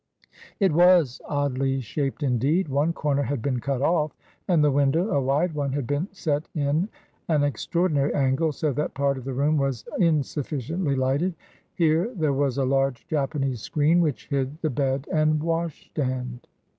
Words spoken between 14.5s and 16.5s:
the bed and washstand.